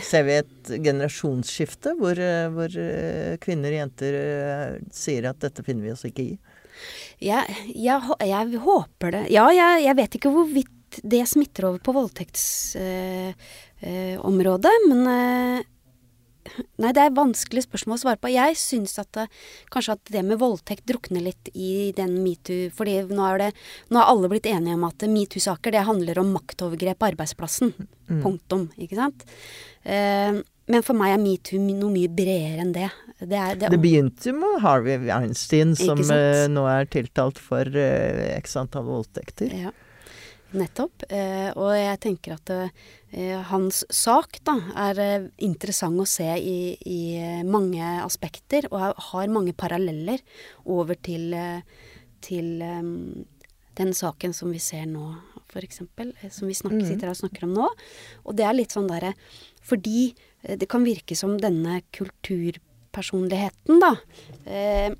Ser 0.00 0.24
vi 0.24 0.38
et 0.40 0.70
generasjonsskifte 0.84 1.92
hvor, 1.98 2.16
hvor 2.54 2.76
kvinner 3.42 3.74
og 3.74 3.76
jenter 3.76 4.16
eh, 4.16 4.76
sier 4.94 5.28
at 5.28 5.42
dette 5.42 5.64
finner 5.66 5.84
vi 5.84 5.92
oss 5.92 6.06
ikke 6.08 6.24
i? 6.30 6.36
Jeg, 7.22 7.56
jeg, 7.76 8.00
jeg 8.26 8.62
håper 8.64 9.14
det. 9.14 9.26
Ja, 9.34 9.44
jeg, 9.54 9.84
jeg, 9.86 9.98
vet 9.98 10.16
ikke 10.18 10.32
hvorvidt 10.34 10.98
det 11.08 11.22
smitter 11.28 11.68
over 11.70 11.80
på 11.84 11.94
voldtektsområdet, 11.96 13.34
øh, 13.84 14.82
øh, 14.82 14.90
men 14.90 15.00
øh, 15.08 15.62
Nei, 16.82 16.90
det 16.94 17.04
er 17.04 17.14
vanskelig 17.14 17.64
spørsmål 17.66 17.96
å 17.96 18.02
svare 18.02 18.20
på. 18.20 18.30
Jeg 18.32 18.56
syns 18.58 18.96
at 19.00 19.10
det, 19.16 19.26
kanskje 19.72 19.96
at 19.96 20.12
det 20.14 20.22
med 20.26 20.40
voldtekt 20.40 20.84
drukner 20.88 21.22
litt 21.24 21.50
i 21.54 21.92
den 21.96 22.18
metoo 22.24 22.70
Fordi 22.74 22.98
nå, 23.10 23.22
er 23.28 23.44
det, 23.44 23.50
nå 23.92 24.00
har 24.00 24.10
alle 24.10 24.30
blitt 24.32 24.48
enige 24.50 24.76
om 24.78 24.86
at 24.88 25.06
metoo-saker 25.08 25.74
det 25.74 25.84
handler 25.88 26.22
om 26.22 26.32
maktovergrep 26.34 26.98
på 26.98 27.12
arbeidsplassen. 27.12 27.74
Mm. 28.10 28.22
Punktum. 28.24 28.66
Ikke 28.82 28.98
sant? 28.98 29.22
Uh, 29.86 30.42
men 30.72 30.84
for 30.86 30.98
meg 30.98 31.14
er 31.14 31.22
metoo 31.22 31.60
noe 31.62 31.90
mye 31.92 32.10
bredere 32.10 32.64
enn 32.64 32.74
det. 32.74 32.90
Det, 33.22 33.38
er, 33.38 33.56
det, 33.58 33.70
det 33.70 33.80
begynte 33.82 34.34
med 34.34 34.60
Harvey 34.64 34.98
Weinstein, 35.02 35.76
som 35.78 36.00
uh, 36.00 36.44
nå 36.50 36.66
er 36.70 36.90
tiltalt 36.90 37.38
for 37.42 37.66
uh, 37.66 38.28
x 38.34 38.58
antall 38.58 38.86
voldtekter. 38.88 39.54
Ja. 39.68 39.74
Nettopp. 40.52 41.06
Eh, 41.08 41.48
og 41.56 41.72
jeg 41.76 41.98
tenker 42.02 42.34
at 42.36 42.50
eh, 42.52 43.38
hans 43.48 43.82
sak 43.92 44.38
da, 44.44 44.58
er 44.88 45.00
eh, 45.00 45.28
interessant 45.44 46.00
å 46.00 46.06
se 46.08 46.28
i, 46.36 46.74
i, 46.88 47.00
mange 47.48 47.82
aspekter, 48.02 48.68
og 48.72 49.00
har 49.12 49.32
mange 49.32 49.54
paralleller 49.56 50.20
over 50.68 50.98
til, 51.00 51.32
til 52.24 52.50
den 52.62 53.94
saken 53.96 54.36
som 54.36 54.52
vi 54.52 54.60
ser 54.62 54.84
nå, 54.90 55.06
f.eks. 55.52 55.82
Som 56.32 56.50
vi 56.50 56.56
snakker, 56.56 56.82
mm. 56.82 56.88
sitter 56.88 57.08
her 57.08 57.14
og 57.14 57.22
snakker 57.22 57.48
om 57.48 57.56
nå. 57.56 57.68
Og 58.26 58.36
det 58.36 58.46
er 58.48 58.56
litt 58.56 58.72
sånn 58.74 58.90
derre 58.90 59.12
Fordi 59.62 60.12
det 60.42 60.66
kan 60.70 60.84
virke 60.84 61.14
som 61.16 61.36
denne 61.40 61.80
kulturpersonligheten, 61.94 63.80
da, 63.80 63.94
eh, 64.44 64.90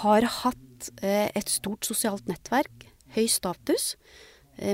har 0.00 0.26
hatt 0.42 0.58
et 1.04 1.48
stort 1.52 1.84
sosialt 1.84 2.24
nettverk, 2.24 2.86
høy 3.12 3.26
status 3.28 3.94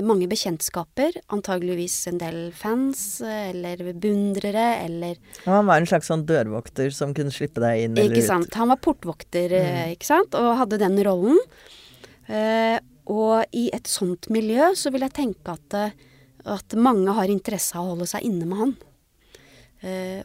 mange 0.03 0.27
bekjentskaper, 0.27 1.15
antageligvis 1.31 1.95
en 2.11 2.19
del 2.19 2.39
fans 2.55 3.21
eller 3.23 3.79
beundrere 3.93 4.65
eller 4.83 5.15
Han 5.45 5.69
var 5.69 5.79
en 5.79 5.87
slags 5.87 6.09
sånn 6.11 6.25
dørvokter 6.27 6.91
som 6.95 7.13
kunne 7.15 7.31
slippe 7.31 7.63
deg 7.63 7.85
inn 7.85 7.95
eller 7.95 8.11
ut? 8.11 8.17
Ikke 8.17 8.27
sant. 8.27 8.57
Han 8.59 8.73
var 8.73 8.81
portvokter, 8.83 9.53
eh, 9.55 9.69
mm. 9.77 9.93
ikke 9.95 10.09
sant, 10.09 10.35
og 10.35 10.57
hadde 10.59 10.81
den 10.81 10.99
rollen. 11.07 11.39
Eh, 12.27 12.75
og 13.07 13.55
i 13.55 13.69
et 13.75 13.87
sånt 13.87 14.27
miljø 14.33 14.73
så 14.75 14.91
vil 14.91 15.05
jeg 15.07 15.15
tenke 15.15 15.55
at, 15.55 15.77
at 16.43 16.75
mange 16.75 17.15
har 17.15 17.31
interesse 17.31 17.77
av 17.77 17.85
å 17.85 17.93
holde 17.95 18.09
seg 18.11 18.27
inne 18.27 18.49
med 18.49 18.63
han. 18.63 18.77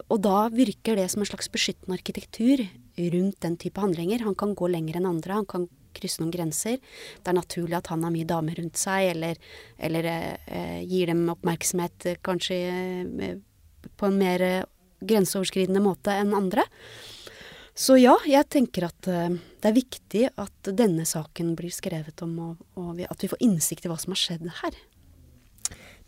og 0.09 0.19
da 0.25 0.49
virker 0.49 0.97
det 0.97 1.11
som 1.13 1.23
en 1.23 1.29
slags 1.29 1.51
beskyttende 1.53 1.95
arkitektur 1.99 2.65
rundt 3.13 3.41
den 3.45 3.57
type 3.57 3.81
handlinger. 3.81 4.25
Han 4.25 4.35
kan 4.35 4.57
gå 4.59 4.67
lenger 4.73 4.99
enn 4.99 5.07
andre. 5.07 5.39
Han 5.39 5.47
kan 5.47 5.69
krysse 5.97 6.23
noen 6.23 6.35
grenser. 6.35 6.79
Det 7.23 7.33
er 7.33 7.39
naturlig 7.39 7.79
at 7.79 7.91
han 7.93 8.05
har 8.07 8.15
mye 8.15 8.29
damer 8.29 8.59
rundt 8.59 8.81
seg, 8.81 9.13
eller, 9.15 9.41
eller 9.79 10.11
eh, 10.13 10.79
gir 10.89 11.13
dem 11.13 11.25
oppmerksomhet 11.33 12.11
eh, 12.11 12.21
kanskje 12.25 12.61
eh, 12.69 13.35
på 13.97 14.09
en 14.09 14.21
mer 14.21 14.47
eh, 14.47 14.63
grenseoverskridende 15.03 15.83
måte 15.83 16.15
enn 16.15 16.35
andre. 16.37 16.67
Så 17.75 17.97
ja, 17.97 18.19
jeg 18.29 18.49
tenker 18.53 18.91
at 18.91 19.09
eh, 19.09 19.39
det 19.63 19.71
er 19.71 19.79
viktig 19.79 20.25
at 20.41 20.73
denne 20.77 21.07
saken 21.09 21.55
blir 21.59 21.73
skrevet 21.73 22.25
om, 22.25 22.35
og, 22.51 22.65
og 22.77 23.05
at 23.07 23.25
vi 23.25 23.31
får 23.33 23.45
innsikt 23.45 23.87
i 23.87 23.93
hva 23.93 23.99
som 24.01 24.13
har 24.13 24.21
skjedd 24.21 24.51
her. 24.61 24.77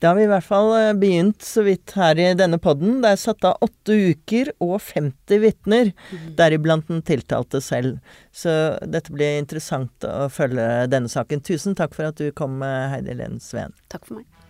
Da 0.05 0.11
har 0.11 0.19
vi 0.19 0.27
i 0.27 0.29
hvert 0.29 0.45
fall 0.45 0.67
eh, 0.77 0.91
begynt 1.01 1.41
så 1.41 1.63
vidt 1.65 1.95
her 1.97 2.19
i 2.21 2.27
denne 2.37 2.59
podden. 2.61 2.99
Det 3.01 3.15
er 3.15 3.21
satt 3.23 3.47
av 3.49 3.63
åtte 3.65 3.95
uker 4.13 4.51
og 4.61 4.75
50 4.85 5.41
vitner, 5.41 5.95
mm. 5.97 6.27
deriblant 6.37 6.91
den 6.93 7.01
tiltalte 7.09 7.63
selv. 7.65 7.97
Så 8.29 8.53
dette 8.85 9.15
blir 9.17 9.39
interessant 9.41 10.05
å 10.05 10.29
følge 10.29 10.69
denne 10.93 11.09
saken. 11.09 11.41
Tusen 11.49 11.73
takk 11.79 11.97
for 11.97 12.11
at 12.11 12.21
du 12.21 12.29
kom, 12.37 12.61
Heidi 12.61 13.17
Len 13.17 13.41
Sveen. 13.41 13.73
Takk 13.89 14.05
for 14.05 14.21
meg. 14.21 14.44